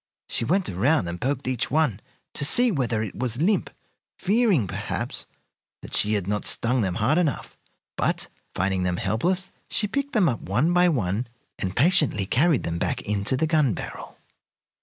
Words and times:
She 0.27 0.43
went 0.45 0.67
around 0.67 1.07
and 1.07 1.21
poked 1.21 1.47
each 1.47 1.69
one 1.69 1.99
to 2.33 2.43
see 2.43 2.71
whether 2.71 3.03
it 3.03 3.13
was 3.15 3.39
limp, 3.39 3.69
fearing, 4.17 4.65
perhaps, 4.65 5.27
that 5.83 5.93
she 5.93 6.13
had 6.13 6.25
not 6.25 6.43
stung 6.43 6.81
them 6.81 6.95
hard 6.95 7.19
enough; 7.19 7.55
but, 7.97 8.27
finding 8.55 8.81
them 8.81 8.97
helpless, 8.97 9.51
she 9.69 9.85
picked 9.85 10.13
them 10.13 10.27
up 10.27 10.41
one 10.41 10.73
by 10.73 10.89
one 10.89 11.27
and 11.59 11.75
patiently 11.75 12.25
carried 12.25 12.63
them 12.63 12.79
back 12.79 13.03
into 13.03 13.37
the 13.37 13.45
gun 13.45 13.75
barrel. 13.75 14.17